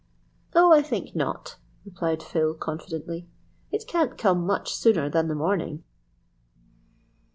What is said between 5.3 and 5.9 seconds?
morning."